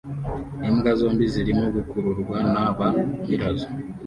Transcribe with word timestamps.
Imbwa 0.69 0.91
zombi 0.99 1.25
zirimo 1.33 1.65
gukururwa 1.75 2.37
na 2.53 2.65
ba 2.77 2.87
nyirazo 3.23 3.67